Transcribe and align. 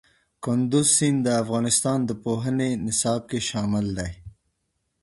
کندز 0.43 0.87
سیند 0.97 1.19
د 1.25 1.27
افغانستان 1.43 1.99
د 2.05 2.11
پوهنې 2.23 2.69
نصاب 2.85 3.21
کې 3.29 3.39
شامل 3.49 3.85
دي. 3.97 4.09